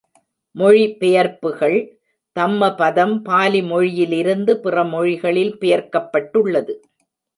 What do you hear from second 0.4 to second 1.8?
மொழி பெயர்ப்புகள்